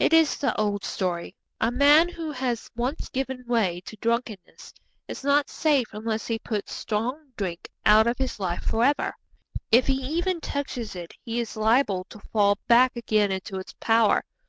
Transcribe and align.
It 0.00 0.12
is 0.12 0.36
the 0.38 0.52
old 0.60 0.82
story. 0.84 1.36
A 1.60 1.70
man 1.70 2.08
who 2.08 2.32
has 2.32 2.68
once 2.74 3.08
given 3.08 3.44
way 3.46 3.80
to 3.82 3.96
drunkenness 4.00 4.74
is 5.06 5.22
not 5.22 5.48
safe 5.48 5.86
unless 5.92 6.26
he 6.26 6.40
puts 6.40 6.72
strong 6.74 7.30
drink 7.36 7.68
out 7.84 8.08
of 8.08 8.18
his 8.18 8.40
life 8.40 8.64
for 8.64 8.82
ever. 8.84 9.14
If 9.70 9.86
he 9.86 9.94
even 10.18 10.40
touches 10.40 10.96
it 10.96 11.14
he 11.24 11.38
is 11.38 11.56
liable 11.56 12.02
to 12.10 12.18
fall 12.32 12.58
back 12.66 12.96
again 12.96 13.30
into 13.30 13.60
its 13.60 13.76
power. 13.78 14.24